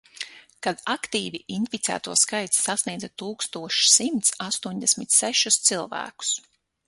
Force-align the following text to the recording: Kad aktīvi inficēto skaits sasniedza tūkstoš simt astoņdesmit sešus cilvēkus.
Kad 0.67 0.79
aktīvi 0.93 1.41
inficēto 1.57 2.15
skaits 2.21 2.63
sasniedza 2.69 3.11
tūkstoš 3.23 3.83
simt 3.97 4.33
astoņdesmit 4.49 5.17
sešus 5.19 5.61
cilvēkus. 5.71 6.33